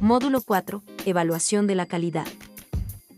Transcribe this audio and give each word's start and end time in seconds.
Módulo 0.00 0.40
4. 0.40 0.82
Evaluación 1.04 1.66
de 1.66 1.74
la 1.74 1.84
calidad. 1.84 2.26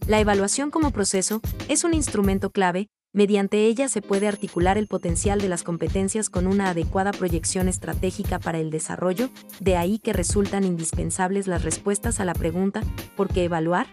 La 0.09 0.19
evaluación 0.19 0.73
como 0.73 0.91
proceso 0.91 1.41
es 1.69 1.85
un 1.85 1.95
instrumento 1.95 2.51
clave, 2.51 2.89
mediante 3.13 3.67
ella 3.67 3.89
se 3.89 4.03
puede 4.03 4.27
articular 4.27 4.79
el 4.79 4.89
potencial 4.89 5.41
de 5.41 5.49
las 5.49 5.63
competencias 5.63 6.29
con 6.29 6.49
una 6.49 6.71
adecuada 6.71 7.13
proyección 7.13 7.69
estratégica 7.69 8.41
para 8.41 8.59
el 8.59 8.71
desarrollo, 8.71 9.31
de 9.61 9.77
ahí 9.77 10.01
que 10.01 10.13
resultan 10.13 10.65
indispensables 10.65 11.47
las 11.47 11.63
respuestas 11.63 12.19
a 12.19 12.25
la 12.25 12.35
pregunta 12.35 12.83
¿por 13.17 13.29
qué 13.29 13.45
evaluar? 13.45 13.87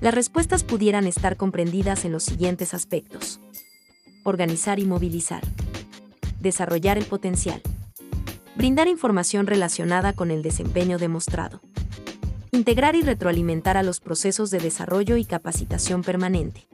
Las 0.00 0.14
respuestas 0.14 0.64
pudieran 0.64 1.06
estar 1.06 1.36
comprendidas 1.36 2.06
en 2.06 2.12
los 2.12 2.22
siguientes 2.22 2.72
aspectos. 2.72 3.40
Organizar 4.24 4.78
y 4.78 4.86
movilizar. 4.86 5.42
Desarrollar 6.40 6.96
el 6.96 7.04
potencial. 7.04 7.60
Brindar 8.56 8.88
información 8.88 9.46
relacionada 9.46 10.14
con 10.14 10.30
el 10.30 10.42
desempeño 10.42 10.96
demostrado. 10.96 11.60
Integrar 12.52 12.96
y 12.96 13.02
retroalimentar 13.02 13.76
a 13.76 13.84
los 13.84 14.00
procesos 14.00 14.50
de 14.50 14.58
desarrollo 14.58 15.16
y 15.16 15.24
capacitación 15.24 16.02
permanente. 16.02 16.66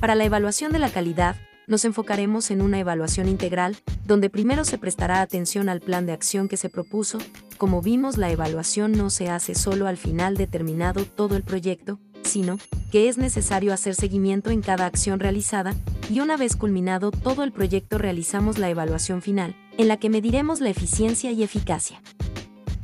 Para 0.00 0.16
la 0.16 0.24
evaluación 0.24 0.72
de 0.72 0.80
la 0.80 0.90
calidad, 0.90 1.36
nos 1.68 1.84
enfocaremos 1.84 2.50
en 2.50 2.62
una 2.62 2.80
evaluación 2.80 3.28
integral, 3.28 3.76
donde 4.04 4.28
primero 4.28 4.64
se 4.64 4.76
prestará 4.76 5.20
atención 5.20 5.68
al 5.68 5.80
plan 5.80 6.04
de 6.04 6.12
acción 6.12 6.48
que 6.48 6.56
se 6.56 6.68
propuso. 6.68 7.18
Como 7.58 7.80
vimos, 7.80 8.16
la 8.16 8.32
evaluación 8.32 8.90
no 8.90 9.08
se 9.08 9.28
hace 9.28 9.54
solo 9.54 9.86
al 9.86 9.98
final 9.98 10.36
de 10.36 10.48
terminado 10.48 11.04
todo 11.04 11.36
el 11.36 11.44
proyecto, 11.44 12.00
sino 12.24 12.58
que 12.90 13.08
es 13.08 13.18
necesario 13.18 13.72
hacer 13.72 13.94
seguimiento 13.94 14.50
en 14.50 14.62
cada 14.62 14.86
acción 14.86 15.20
realizada, 15.20 15.76
y 16.10 16.18
una 16.18 16.36
vez 16.36 16.56
culminado 16.56 17.12
todo 17.12 17.44
el 17.44 17.52
proyecto 17.52 17.98
realizamos 17.98 18.58
la 18.58 18.68
evaluación 18.68 19.22
final, 19.22 19.54
en 19.76 19.86
la 19.86 19.98
que 19.98 20.10
mediremos 20.10 20.60
la 20.60 20.70
eficiencia 20.70 21.30
y 21.30 21.44
eficacia. 21.44 22.02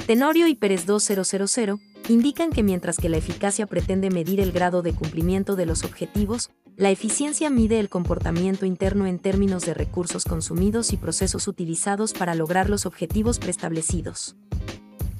Tenorio 0.07 0.47
y 0.47 0.55
Pérez 0.55 0.87
2000 0.87 1.94
indican 2.09 2.51
que 2.51 2.63
mientras 2.63 2.99
que 2.99 3.09
la 3.09 3.17
eficacia 3.17 3.67
pretende 3.67 4.11
medir 4.11 4.41
el 4.41 4.53
grado 4.53 4.83
de 4.83 4.93
cumplimiento 4.93 5.57
de 5.57 5.67
los 5.67 5.85
objetivos, 5.85 6.51
la 6.77 6.91
eficiencia 6.91 7.51
mide 7.51 7.81
el 7.81 7.89
comportamiento 7.89 8.67
interno 8.67 9.07
en 9.07 9.19
términos 9.19 9.65
de 9.65 9.75
recursos 9.75 10.25
consumidos 10.25 10.93
y 10.93 10.97
procesos 10.97 11.49
utilizados 11.49 12.13
para 12.13 12.35
lograr 12.35 12.69
los 12.69 12.85
objetivos 12.85 13.39
preestablecidos. 13.39 14.37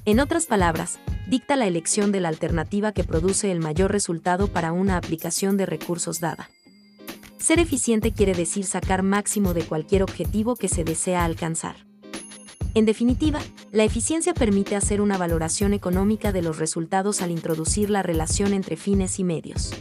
En 0.05 0.19
otras 0.19 0.45
palabras, 0.45 0.99
dicta 1.27 1.55
la 1.55 1.65
elección 1.65 2.11
de 2.11 2.19
la 2.19 2.29
alternativa 2.29 2.91
que 2.91 3.03
produce 3.03 3.51
el 3.51 3.59
mayor 3.59 3.91
resultado 3.91 4.47
para 4.47 4.71
una 4.71 4.97
aplicación 4.97 5.57
de 5.57 5.65
recursos 5.65 6.19
dada. 6.19 6.49
Ser 7.37 7.59
eficiente 7.59 8.11
quiere 8.11 8.33
decir 8.33 8.65
sacar 8.65 9.01
máximo 9.01 9.53
de 9.53 9.63
cualquier 9.63 10.03
objetivo 10.03 10.55
que 10.55 10.67
se 10.67 10.83
desea 10.83 11.25
alcanzar. 11.25 11.77
En 12.75 12.83
definitiva, 12.83 13.39
la 13.71 13.85
eficiencia 13.85 14.33
permite 14.33 14.75
hacer 14.75 14.99
una 14.99 15.17
valoración 15.17 15.73
económica 15.73 16.33
de 16.33 16.41
los 16.41 16.59
resultados 16.59 17.21
al 17.21 17.31
introducir 17.31 17.89
la 17.89 18.03
relación 18.03 18.53
entre 18.53 18.75
fines 18.75 19.17
y 19.17 19.23
medios. 19.23 19.73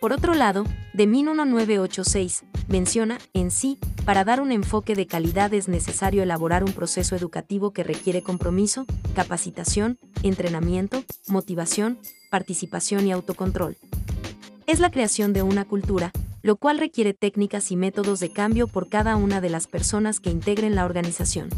Por 0.00 0.12
otro 0.12 0.34
lado, 0.34 0.64
de 0.92 1.06
1986 1.06 2.42
menciona, 2.66 3.18
en 3.32 3.52
sí, 3.52 3.78
para 4.04 4.24
dar 4.24 4.40
un 4.40 4.50
enfoque 4.50 4.96
de 4.96 5.06
calidad 5.06 5.54
es 5.54 5.68
necesario 5.68 6.24
elaborar 6.24 6.64
un 6.64 6.72
proceso 6.72 7.14
educativo 7.14 7.72
que 7.72 7.84
requiere 7.84 8.22
compromiso, 8.22 8.86
capacitación, 9.14 9.96
entrenamiento, 10.24 11.04
motivación, 11.28 11.96
participación 12.28 13.06
y 13.06 13.12
autocontrol. 13.12 13.76
Es 14.66 14.80
la 14.80 14.90
creación 14.90 15.32
de 15.32 15.42
una 15.42 15.64
cultura, 15.64 16.10
lo 16.42 16.56
cual 16.56 16.78
requiere 16.78 17.14
técnicas 17.14 17.70
y 17.70 17.76
métodos 17.76 18.18
de 18.18 18.32
cambio 18.32 18.66
por 18.66 18.88
cada 18.88 19.14
una 19.14 19.40
de 19.40 19.50
las 19.50 19.68
personas 19.68 20.18
que 20.18 20.30
integren 20.30 20.74
la 20.74 20.86
organización. 20.86 21.50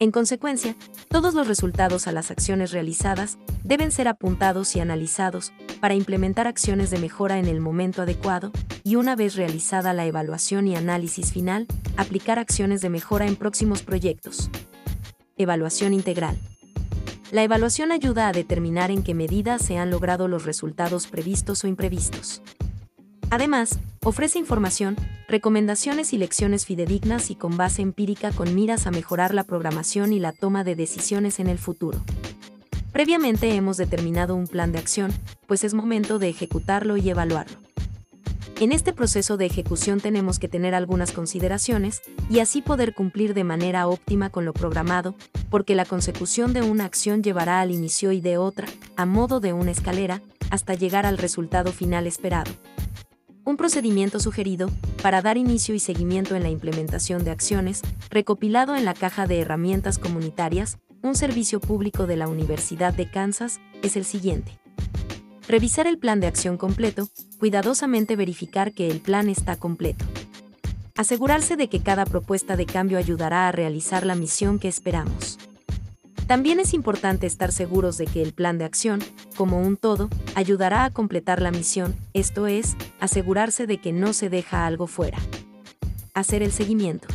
En 0.00 0.10
consecuencia, 0.10 0.76
todos 1.08 1.34
los 1.34 1.46
resultados 1.46 2.08
a 2.08 2.12
las 2.12 2.30
acciones 2.30 2.72
realizadas 2.72 3.38
deben 3.62 3.92
ser 3.92 4.08
apuntados 4.08 4.74
y 4.74 4.80
analizados 4.80 5.52
para 5.80 5.94
implementar 5.94 6.48
acciones 6.48 6.90
de 6.90 6.98
mejora 6.98 7.38
en 7.38 7.46
el 7.46 7.60
momento 7.60 8.02
adecuado 8.02 8.50
y 8.82 8.96
una 8.96 9.14
vez 9.14 9.36
realizada 9.36 9.92
la 9.92 10.04
evaluación 10.04 10.66
y 10.66 10.76
análisis 10.76 11.32
final, 11.32 11.66
aplicar 11.96 12.38
acciones 12.38 12.80
de 12.80 12.90
mejora 12.90 13.26
en 13.26 13.36
próximos 13.36 13.82
proyectos. 13.82 14.50
Evaluación 15.36 15.94
integral. 15.94 16.36
La 17.30 17.42
evaluación 17.42 17.92
ayuda 17.92 18.28
a 18.28 18.32
determinar 18.32 18.90
en 18.90 19.02
qué 19.02 19.14
medida 19.14 19.58
se 19.58 19.78
han 19.78 19.90
logrado 19.90 20.28
los 20.28 20.44
resultados 20.44 21.06
previstos 21.06 21.64
o 21.64 21.68
imprevistos. 21.68 22.42
Además, 23.30 23.78
ofrece 24.04 24.38
información, 24.38 24.96
recomendaciones 25.28 26.12
y 26.12 26.18
lecciones 26.18 26.66
fidedignas 26.66 27.30
y 27.30 27.34
con 27.34 27.56
base 27.56 27.80
empírica 27.80 28.30
con 28.32 28.54
miras 28.54 28.86
a 28.86 28.90
mejorar 28.90 29.34
la 29.34 29.44
programación 29.44 30.12
y 30.12 30.20
la 30.20 30.32
toma 30.32 30.62
de 30.62 30.76
decisiones 30.76 31.40
en 31.40 31.48
el 31.48 31.58
futuro. 31.58 32.04
Previamente 32.92 33.54
hemos 33.54 33.78
determinado 33.78 34.36
un 34.36 34.46
plan 34.46 34.72
de 34.72 34.78
acción, 34.78 35.12
pues 35.46 35.64
es 35.64 35.74
momento 35.74 36.18
de 36.18 36.28
ejecutarlo 36.28 36.96
y 36.96 37.08
evaluarlo. 37.08 37.58
En 38.60 38.70
este 38.70 38.92
proceso 38.92 39.36
de 39.36 39.46
ejecución 39.46 40.00
tenemos 40.00 40.38
que 40.38 40.48
tener 40.48 40.76
algunas 40.76 41.10
consideraciones 41.10 42.02
y 42.30 42.38
así 42.38 42.62
poder 42.62 42.94
cumplir 42.94 43.34
de 43.34 43.42
manera 43.42 43.88
óptima 43.88 44.30
con 44.30 44.44
lo 44.44 44.52
programado, 44.52 45.16
porque 45.50 45.74
la 45.74 45.84
consecución 45.86 46.52
de 46.52 46.62
una 46.62 46.84
acción 46.84 47.22
llevará 47.22 47.60
al 47.60 47.72
inicio 47.72 48.12
y 48.12 48.20
de 48.20 48.38
otra, 48.38 48.68
a 48.96 49.06
modo 49.06 49.40
de 49.40 49.52
una 49.52 49.72
escalera, 49.72 50.20
hasta 50.50 50.74
llegar 50.74 51.04
al 51.04 51.18
resultado 51.18 51.72
final 51.72 52.06
esperado 52.06 52.52
un 53.44 53.56
procedimiento 53.56 54.20
sugerido 54.20 54.70
para 55.02 55.22
dar 55.22 55.36
inicio 55.36 55.74
y 55.74 55.78
seguimiento 55.78 56.34
en 56.34 56.42
la 56.42 56.50
implementación 56.50 57.24
de 57.24 57.30
acciones, 57.30 57.82
recopilado 58.10 58.74
en 58.74 58.84
la 58.84 58.94
caja 58.94 59.26
de 59.26 59.40
herramientas 59.40 59.98
comunitarias, 59.98 60.78
un 61.02 61.14
servicio 61.14 61.60
público 61.60 62.06
de 62.06 62.16
la 62.16 62.28
Universidad 62.28 62.94
de 62.94 63.10
Kansas, 63.10 63.60
es 63.82 63.96
el 63.96 64.04
siguiente. 64.04 64.58
Revisar 65.46 65.86
el 65.86 65.98
plan 65.98 66.20
de 66.20 66.26
acción 66.26 66.56
completo, 66.56 67.08
cuidadosamente 67.38 68.16
verificar 68.16 68.72
que 68.72 68.88
el 68.88 69.00
plan 69.00 69.28
está 69.28 69.56
completo. 69.56 70.06
Asegurarse 70.96 71.56
de 71.56 71.68
que 71.68 71.82
cada 71.82 72.06
propuesta 72.06 72.56
de 72.56 72.64
cambio 72.64 72.96
ayudará 72.96 73.48
a 73.48 73.52
realizar 73.52 74.06
la 74.06 74.14
misión 74.14 74.58
que 74.58 74.68
esperamos. 74.68 75.38
También 76.26 76.58
es 76.58 76.72
importante 76.72 77.26
estar 77.26 77.52
seguros 77.52 77.98
de 77.98 78.06
que 78.06 78.22
el 78.22 78.32
plan 78.32 78.56
de 78.56 78.64
acción, 78.64 79.00
como 79.36 79.60
un 79.60 79.76
todo, 79.76 80.08
ayudará 80.34 80.84
a 80.84 80.90
completar 80.90 81.42
la 81.42 81.50
misión, 81.50 81.94
esto 82.14 82.46
es, 82.46 82.76
asegurarse 82.98 83.66
de 83.66 83.78
que 83.78 83.92
no 83.92 84.14
se 84.14 84.30
deja 84.30 84.66
algo 84.66 84.86
fuera. 84.86 85.18
Hacer 86.14 86.42
el 86.42 86.50
seguimiento. 86.50 87.08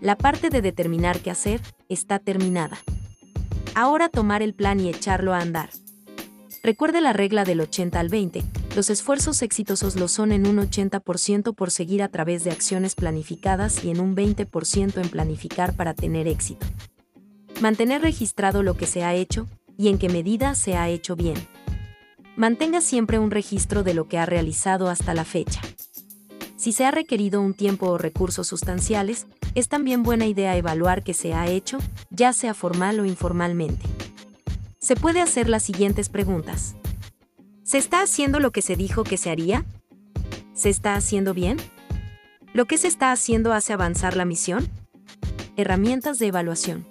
La 0.00 0.16
parte 0.16 0.48
de 0.48 0.62
determinar 0.62 1.20
qué 1.20 1.30
hacer 1.30 1.60
está 1.90 2.18
terminada. 2.18 2.78
Ahora 3.74 4.08
tomar 4.08 4.40
el 4.40 4.54
plan 4.54 4.80
y 4.80 4.88
echarlo 4.88 5.34
a 5.34 5.40
andar. 5.40 5.68
Recuerde 6.62 7.02
la 7.02 7.12
regla 7.12 7.44
del 7.44 7.60
80 7.60 8.00
al 8.00 8.08
20, 8.08 8.42
los 8.74 8.88
esfuerzos 8.88 9.42
exitosos 9.42 9.96
lo 9.96 10.08
son 10.08 10.32
en 10.32 10.46
un 10.46 10.56
80% 10.56 11.54
por 11.54 11.70
seguir 11.70 12.02
a 12.02 12.08
través 12.08 12.42
de 12.42 12.52
acciones 12.52 12.94
planificadas 12.94 13.84
y 13.84 13.90
en 13.90 14.00
un 14.00 14.16
20% 14.16 14.96
en 14.96 15.08
planificar 15.10 15.76
para 15.76 15.92
tener 15.92 16.26
éxito. 16.26 16.66
Mantener 17.60 18.02
registrado 18.02 18.62
lo 18.62 18.76
que 18.76 18.86
se 18.86 19.04
ha 19.04 19.14
hecho 19.14 19.46
y 19.76 19.88
en 19.88 19.98
qué 19.98 20.08
medida 20.08 20.54
se 20.54 20.76
ha 20.76 20.88
hecho 20.88 21.16
bien. 21.16 21.36
Mantenga 22.36 22.80
siempre 22.80 23.18
un 23.18 23.30
registro 23.30 23.82
de 23.82 23.94
lo 23.94 24.08
que 24.08 24.18
ha 24.18 24.26
realizado 24.26 24.88
hasta 24.88 25.14
la 25.14 25.24
fecha. 25.24 25.60
Si 26.56 26.72
se 26.72 26.84
ha 26.84 26.90
requerido 26.90 27.40
un 27.40 27.54
tiempo 27.54 27.88
o 27.90 27.98
recursos 27.98 28.48
sustanciales, 28.48 29.26
es 29.54 29.68
también 29.68 30.02
buena 30.02 30.26
idea 30.26 30.56
evaluar 30.56 31.04
qué 31.04 31.14
se 31.14 31.34
ha 31.34 31.46
hecho, 31.46 31.78
ya 32.10 32.32
sea 32.32 32.54
formal 32.54 32.98
o 33.00 33.04
informalmente. 33.04 33.86
Se 34.78 34.96
puede 34.96 35.20
hacer 35.20 35.48
las 35.48 35.62
siguientes 35.62 36.08
preguntas. 36.08 36.74
¿Se 37.62 37.78
está 37.78 38.02
haciendo 38.02 38.40
lo 38.40 38.50
que 38.50 38.62
se 38.62 38.76
dijo 38.76 39.04
que 39.04 39.16
se 39.16 39.30
haría? 39.30 39.64
¿Se 40.54 40.70
está 40.70 40.94
haciendo 40.94 41.34
bien? 41.34 41.58
¿Lo 42.52 42.66
que 42.66 42.78
se 42.78 42.88
está 42.88 43.12
haciendo 43.12 43.52
hace 43.52 43.72
avanzar 43.72 44.16
la 44.16 44.24
misión? 44.24 44.68
Herramientas 45.56 46.18
de 46.18 46.26
evaluación. 46.26 46.86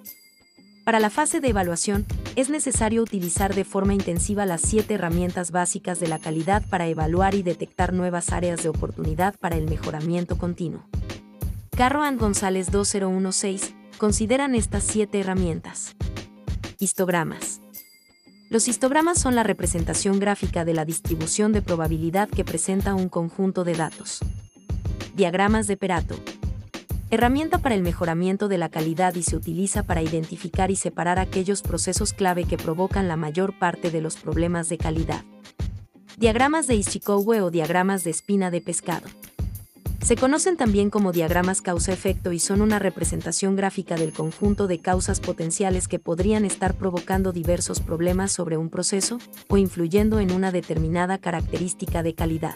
Para 0.83 0.99
la 0.99 1.09
fase 1.09 1.39
de 1.39 1.47
evaluación, 1.47 2.05
es 2.35 2.49
necesario 2.49 3.01
utilizar 3.01 3.55
de 3.55 3.63
forma 3.63 3.93
intensiva 3.93 4.45
las 4.45 4.59
siete 4.59 4.95
herramientas 4.95 5.51
básicas 5.51 6.01
de 6.01 6.09
la 6.09 6.19
calidad 6.19 6.61
para 6.69 6.87
evaluar 6.87 7.35
y 7.35 7.43
detectar 7.43 7.93
nuevas 7.93 8.33
áreas 8.33 8.63
de 8.63 8.69
oportunidad 8.69 9.35
para 9.39 9.55
el 9.55 9.69
mejoramiento 9.69 10.37
continuo. 10.37 10.83
Carro 11.77 12.03
and 12.03 12.19
González 12.19 12.69
2016 12.69 13.73
consideran 13.97 14.55
estas 14.55 14.83
siete 14.83 15.21
herramientas. 15.21 15.95
Histogramas. 16.79 17.61
Los 18.49 18.67
histogramas 18.67 19.21
son 19.21 19.35
la 19.35 19.43
representación 19.43 20.19
gráfica 20.19 20.65
de 20.65 20.73
la 20.73 20.83
distribución 20.83 21.53
de 21.53 21.61
probabilidad 21.61 22.27
que 22.27 22.43
presenta 22.43 22.93
un 22.93 23.07
conjunto 23.07 23.63
de 23.63 23.75
datos. 23.75 24.19
Diagramas 25.15 25.67
de 25.67 25.77
Perato 25.77 26.15
herramienta 27.13 27.59
para 27.59 27.75
el 27.75 27.83
mejoramiento 27.83 28.47
de 28.47 28.57
la 28.57 28.69
calidad 28.69 29.13
y 29.13 29.21
se 29.21 29.35
utiliza 29.35 29.83
para 29.83 30.01
identificar 30.01 30.71
y 30.71 30.75
separar 30.75 31.19
aquellos 31.19 31.61
procesos 31.61 32.11
clave 32.11 32.45
que 32.45 32.57
provocan 32.57 33.07
la 33.07 33.17
mayor 33.17 33.57
parte 33.59 33.91
de 33.91 34.01
los 34.01 34.15
problemas 34.15 34.67
de 34.67 34.79
calidad. 34.79 35.23
Diagramas 36.17 36.65
de 36.65 36.73
Ishikawa 36.73 37.43
o 37.43 37.51
diagramas 37.51 38.03
de 38.03 38.09
espina 38.09 38.49
de 38.49 38.61
pescado. 38.61 39.07
Se 40.01 40.15
conocen 40.15 40.57
también 40.57 40.89
como 40.89 41.11
diagramas 41.11 41.61
causa-efecto 41.61 42.31
y 42.31 42.39
son 42.39 42.61
una 42.61 42.79
representación 42.79 43.55
gráfica 43.55 43.95
del 43.95 44.11
conjunto 44.11 44.65
de 44.65 44.79
causas 44.79 45.19
potenciales 45.19 45.87
que 45.87 45.99
podrían 45.99 46.45
estar 46.45 46.73
provocando 46.73 47.31
diversos 47.31 47.79
problemas 47.79 48.31
sobre 48.31 48.57
un 48.57 48.69
proceso 48.69 49.19
o 49.49 49.57
influyendo 49.57 50.19
en 50.19 50.31
una 50.31 50.51
determinada 50.51 51.19
característica 51.19 52.01
de 52.01 52.15
calidad. 52.15 52.55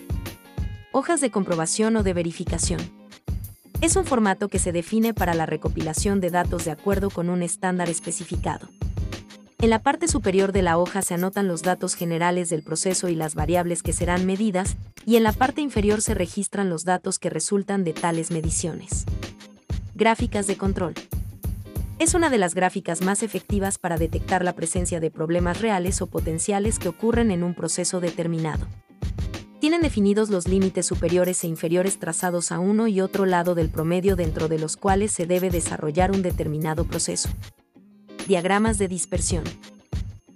Hojas 0.92 1.22
de 1.22 1.30
comprobación 1.30 1.96
o 1.96 2.02
de 2.04 2.14
verificación. 2.14 3.07
Es 3.80 3.96
un 3.96 4.06
formato 4.06 4.48
que 4.48 4.58
se 4.58 4.72
define 4.72 5.14
para 5.14 5.36
la 5.36 5.46
recopilación 5.46 6.20
de 6.20 6.32
datos 6.32 6.66
de 6.66 6.72
acuerdo 6.72 7.12
con 7.12 7.30
un 7.30 7.44
estándar 7.44 7.90
especificado. 7.90 8.68
En 9.60 9.70
la 9.70 9.84
parte 9.84 10.08
superior 10.08 10.52
de 10.52 10.64
la 10.64 10.80
hoja 10.80 11.04
se 11.04 11.14
anotan 11.14 11.48
los 11.48 11.62
datos 11.62 11.94
generales 11.94 12.50
del 12.50 12.64
proceso 12.64 13.08
y 13.08 13.16
las 13.16 13.36
variables 13.36 13.84
que 13.84 13.94
serán 13.94 14.26
medidas, 14.26 14.78
y 15.06 15.16
en 15.16 15.24
la 15.24 15.32
parte 15.32 15.62
inferior 15.62 16.02
se 16.02 16.16
registran 16.16 16.72
los 16.72 16.86
datos 16.86 17.20
que 17.20 17.30
resultan 17.30 17.84
de 17.84 17.94
tales 17.94 18.32
mediciones. 18.32 19.06
Gráficas 19.94 20.48
de 20.48 20.58
control. 20.58 20.96
Es 22.00 22.16
una 22.16 22.32
de 22.32 22.40
las 22.40 22.56
gráficas 22.56 23.02
más 23.02 23.22
efectivas 23.22 23.78
para 23.78 23.98
detectar 23.98 24.44
la 24.44 24.54
presencia 24.54 25.00
de 25.00 25.12
problemas 25.12 25.62
reales 25.62 26.02
o 26.02 26.08
potenciales 26.08 26.80
que 26.80 26.90
ocurren 26.90 27.30
en 27.30 27.44
un 27.44 27.54
proceso 27.54 28.00
determinado. 28.00 28.66
Tienen 29.60 29.82
definidos 29.82 30.30
los 30.30 30.48
límites 30.48 30.86
superiores 30.86 31.44
e 31.44 31.48
inferiores 31.48 32.00
trazados 32.00 32.52
a 32.52 32.60
uno 32.60 32.88
y 32.88 33.02
otro 33.02 33.26
lado 33.26 33.56
del 33.56 33.70
promedio 33.70 34.16
dentro 34.16 34.48
de 34.48 34.60
los 34.60 34.78
cuales 34.78 35.12
se 35.12 35.26
debe 35.26 35.50
desarrollar 35.50 36.12
un 36.12 36.22
determinado 36.22 36.86
proceso 36.86 37.30
diagramas 38.28 38.78
de 38.78 38.90
dispersión. 38.90 39.44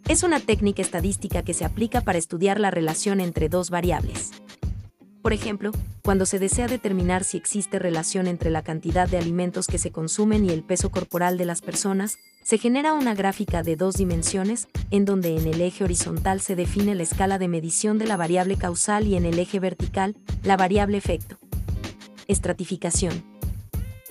Es 0.07 0.23
una 0.23 0.39
técnica 0.39 0.81
estadística 0.81 1.43
que 1.43 1.53
se 1.53 1.65
aplica 1.65 2.01
para 2.01 2.17
estudiar 2.17 2.59
la 2.59 2.71
relación 2.71 3.19
entre 3.19 3.49
dos 3.49 3.69
variables. 3.69 4.31
Por 5.21 5.33
ejemplo, 5.33 5.71
cuando 6.01 6.25
se 6.25 6.39
desea 6.39 6.67
determinar 6.67 7.23
si 7.23 7.37
existe 7.37 7.79
relación 7.79 8.27
entre 8.27 8.49
la 8.49 8.63
cantidad 8.63 9.07
de 9.07 9.17
alimentos 9.17 9.67
que 9.67 9.77
se 9.77 9.91
consumen 9.91 10.45
y 10.45 10.49
el 10.49 10.63
peso 10.63 10.89
corporal 10.89 11.37
de 11.37 11.45
las 11.45 11.61
personas, 11.61 12.17
se 12.43 12.57
genera 12.57 12.93
una 12.93 13.13
gráfica 13.13 13.63
de 13.63 13.75
dos 13.75 13.95
dimensiones, 13.95 14.67
en 14.89 15.05
donde 15.05 15.37
en 15.37 15.47
el 15.47 15.61
eje 15.61 15.83
horizontal 15.83 16.41
se 16.41 16.55
define 16.55 16.95
la 16.95 17.03
escala 17.03 17.37
de 17.37 17.47
medición 17.47 17.97
de 17.97 18.07
la 18.07 18.17
variable 18.17 18.57
causal 18.57 19.07
y 19.07 19.15
en 19.15 19.25
el 19.25 19.39
eje 19.39 19.59
vertical, 19.59 20.15
la 20.43 20.57
variable 20.57 20.97
efecto. 20.97 21.37
Estratificación. 22.27 23.23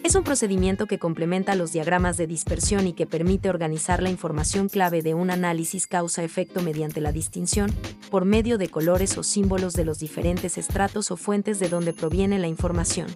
Es 0.02 0.14
un 0.14 0.24
procedimiento 0.24 0.86
que 0.86 0.98
complementa 0.98 1.54
los 1.54 1.72
diagramas 1.72 2.16
de 2.16 2.26
dispersión 2.26 2.86
y 2.86 2.94
que 2.94 3.06
permite 3.06 3.50
organizar 3.50 4.02
la 4.02 4.08
información 4.08 4.70
clave 4.70 5.02
de 5.02 5.12
un 5.12 5.30
análisis 5.30 5.86
causa-efecto 5.86 6.62
mediante 6.62 7.02
la 7.02 7.12
distinción, 7.12 7.70
por 8.10 8.24
medio 8.24 8.56
de 8.56 8.70
colores 8.70 9.18
o 9.18 9.22
símbolos 9.22 9.74
de 9.74 9.84
los 9.84 9.98
diferentes 9.98 10.56
estratos 10.56 11.10
o 11.10 11.16
fuentes 11.18 11.60
de 11.60 11.68
donde 11.68 11.92
proviene 11.92 12.38
la 12.38 12.48
información. 12.48 13.08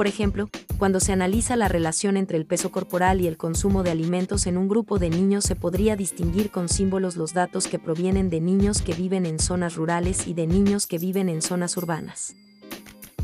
Por 0.00 0.06
ejemplo, 0.06 0.48
cuando 0.78 0.98
se 0.98 1.12
analiza 1.12 1.56
la 1.56 1.68
relación 1.68 2.16
entre 2.16 2.38
el 2.38 2.46
peso 2.46 2.72
corporal 2.72 3.20
y 3.20 3.26
el 3.26 3.36
consumo 3.36 3.82
de 3.82 3.90
alimentos 3.90 4.46
en 4.46 4.56
un 4.56 4.66
grupo 4.66 4.98
de 4.98 5.10
niños 5.10 5.44
se 5.44 5.56
podría 5.56 5.94
distinguir 5.94 6.50
con 6.50 6.70
símbolos 6.70 7.16
los 7.16 7.34
datos 7.34 7.66
que 7.66 7.78
provienen 7.78 8.30
de 8.30 8.40
niños 8.40 8.80
que 8.80 8.94
viven 8.94 9.26
en 9.26 9.38
zonas 9.38 9.74
rurales 9.74 10.26
y 10.26 10.32
de 10.32 10.46
niños 10.46 10.86
que 10.86 10.96
viven 10.96 11.28
en 11.28 11.42
zonas 11.42 11.76
urbanas. 11.76 12.34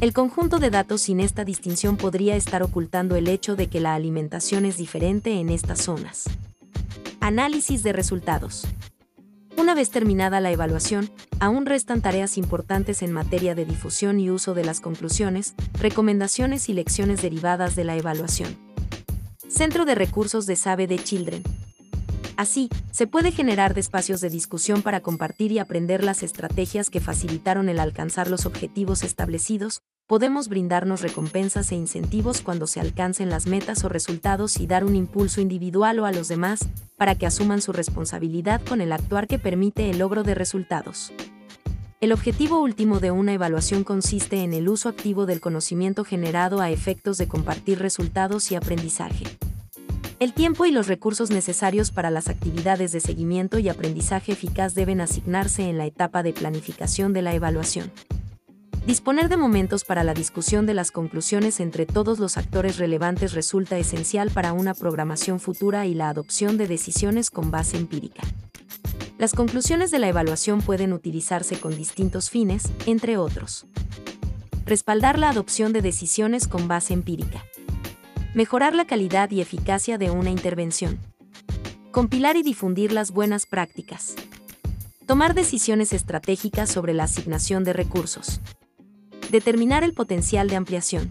El 0.03 0.13
conjunto 0.13 0.59
de 0.59 0.69
datos 0.69 1.01
sin 1.01 1.21
esta 1.21 1.47
distinción 1.47 1.97
podría 1.97 2.37
estar 2.37 2.63
ocultando 2.63 3.17
el 3.17 3.29
hecho 3.29 3.57
de 3.57 3.69
que 3.69 3.81
la 3.81 3.95
alimentación 3.95 4.67
es 4.67 4.77
diferente 4.77 5.41
en 5.41 5.49
estas 5.49 5.81
zonas. 5.81 6.25
Análisis 7.21 7.85
de 7.85 7.95
resultados. 7.95 8.67
Una 9.59 9.75
vez 9.75 9.91
terminada 9.91 10.41
la 10.41 10.51
evaluación, 10.51 11.11
aún 11.41 11.65
restan 11.65 12.03
tareas 12.03 12.37
importantes 12.37 13.01
en 13.03 13.11
materia 13.11 13.55
de 13.55 13.65
difusión 13.65 14.21
y 14.21 14.31
uso 14.31 14.53
de 14.53 14.65
las 14.65 14.81
conclusiones, 14.81 15.55
recomendaciones 15.81 16.69
y 16.69 16.75
lecciones 16.75 17.23
derivadas 17.23 17.75
de 17.75 17.85
la 17.85 17.97
evaluación. 17.97 18.59
Centro 19.49 19.87
de 19.87 19.95
Recursos 19.95 20.45
de 20.45 20.57
Sabe 20.57 20.87
de 20.87 20.99
Children. 20.99 21.43
Así, 22.37 22.69
se 22.91 23.07
puede 23.07 23.33
generar 23.33 23.79
espacios 23.79 24.21
de 24.21 24.29
discusión 24.29 24.83
para 24.83 25.01
compartir 25.01 25.53
y 25.53 25.59
aprender 25.59 26.05
las 26.05 26.23
estrategias 26.23 26.91
que 26.91 27.01
facilitaron 27.01 27.71
el 27.71 27.81
alcanzar 27.81 28.29
los 28.29 28.45
objetivos 28.45 29.03
establecidos, 29.03 29.81
podemos 30.07 30.49
brindarnos 30.49 31.01
recompensas 31.01 31.73
e 31.73 31.75
incentivos 31.75 32.41
cuando 32.41 32.67
se 32.67 32.81
alcancen 32.81 33.29
las 33.29 33.47
metas 33.47 33.83
o 33.85 33.89
resultados 33.89 34.59
y 34.59 34.67
dar 34.67 34.85
un 34.85 34.95
impulso 34.95 35.41
individual 35.41 35.99
o 35.99 36.07
a 36.07 36.13
los 36.13 36.29
demás, 36.29 36.61
para 36.97 37.17
que 37.17 37.27
asuman 37.27 37.61
su 37.61 37.73
responsabilidad 37.73 38.63
con 38.63 38.81
el 38.81 38.93
actuar 38.93 39.27
que 39.27 39.39
permite 39.39 39.91
el 39.91 39.99
logro 39.99 40.23
de 40.23 40.35
resultados. 40.35 41.13
El 42.01 42.13
objetivo 42.13 42.61
último 42.61 43.01
de 43.01 43.11
una 43.11 43.33
evaluación 43.33 43.83
consiste 43.83 44.43
en 44.43 44.53
el 44.53 44.69
uso 44.69 44.89
activo 44.89 45.27
del 45.27 45.41
conocimiento 45.41 46.05
generado 46.05 46.61
a 46.61 46.71
efectos 46.71 47.19
de 47.19 47.27
compartir 47.27 47.81
resultados 47.81 48.53
y 48.53 48.55
aprendizaje. 48.55 49.25
El 50.21 50.33
tiempo 50.33 50.67
y 50.67 50.71
los 50.71 50.87
recursos 50.87 51.31
necesarios 51.31 51.91
para 51.91 52.11
las 52.11 52.29
actividades 52.29 52.93
de 52.93 53.01
seguimiento 53.01 53.59
y 53.59 53.69
aprendizaje 53.69 54.33
eficaz 54.33 54.75
deben 54.75 55.01
asignarse 55.01 55.69
en 55.69 55.79
la 55.79 55.87
etapa 55.87 56.23
de 56.23 56.33
planificación 56.33 57.13
de 57.13 57.23
la 57.23 57.35
evaluación. 57.35 57.91
Disponer 58.87 59.29
de 59.29 59.37
momentos 59.37 59.85
para 59.85 60.05
la 60.05 60.15
discusión 60.15 60.65
de 60.65 60.75
las 60.75 60.91
conclusiones 60.91 61.61
entre 61.61 61.87
todos 61.87 62.19
los 62.19 62.37
actores 62.37 62.79
relevantes 62.79 63.35
resulta 63.35 63.79
esencial 63.79 64.31
para 64.31 64.53
una 64.53 64.75
programación 64.75 65.41
futura 65.41 65.87
y 65.87 65.95
la 65.95 66.09
adopción 66.09 66.57
de 66.57 66.69
decisiones 66.69 67.31
con 67.31 67.51
base 67.51 67.77
empírica. 67.77 68.23
Las 69.19 69.35
conclusiones 69.35 69.91
de 69.91 69.99
la 69.99 70.09
evaluación 70.09 70.61
pueden 70.61 70.93
utilizarse 70.93 71.59
con 71.59 71.77
distintos 71.77 72.31
fines, 72.31 72.71
entre 72.87 73.17
otros. 73.17 73.67
Respaldar 74.65 75.19
la 75.19 75.31
adopción 75.31 75.73
de 75.73 75.83
decisiones 75.83 76.47
con 76.47 76.69
base 76.69 76.95
empírica 76.95 77.45
mejorar 78.37 78.75
la 78.75 78.85
calidad 78.85 79.31
y 79.31 79.41
eficacia 79.41 79.97
de 79.97 80.11
una 80.11 80.29
intervención, 80.29 81.01
compilar 81.91 82.37
y 82.37 82.43
difundir 82.43 82.93
las 82.93 83.11
buenas 83.11 83.47
prácticas, 83.47 84.15
tomar 85.07 85.33
decisiones 85.33 85.95
estratégicas 85.95 86.69
sobre 86.69 86.93
la 86.93 87.05
asignación 87.05 87.65
de 87.65 87.73
recursos, 87.73 88.43
determinar 89.31 89.85
el 89.85 89.93
potencial 89.93 90.49
de 90.49 90.57
ampliación, 90.57 91.11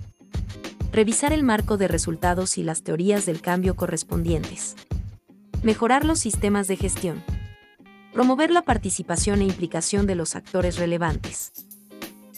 revisar 0.92 1.34
el 1.34 1.44
marco 1.44 1.78
de 1.78 1.88
resultados 1.88 2.58
y 2.58 2.64
las 2.64 2.84
teorías 2.84 3.26
del 3.26 3.42
cambio 3.42 3.76
correspondientes, 3.76 4.76
mejorar 5.64 6.06
los 6.06 6.20
sistemas 6.20 6.68
de 6.68 6.78
gestión, 6.78 7.24
promover 8.14 8.52
la 8.52 8.62
participación 8.62 9.42
e 9.42 9.46
implicación 9.46 10.08
de 10.08 10.16
los 10.16 10.36
actores 10.36 10.78
relevantes, 10.78 11.52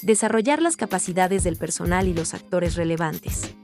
desarrollar 0.01 0.61
las 0.61 0.77
capacidades 0.77 1.43
del 1.43 1.57
personal 1.57 2.07
y 2.07 2.13
los 2.13 2.33
actores 2.33 2.75
relevantes 2.75 3.55